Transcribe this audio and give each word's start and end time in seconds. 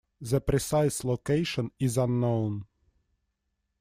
The 0.19 0.41
precise 0.41 1.03
location 1.03 1.69
is 1.79 1.95
unknown. 1.95 2.65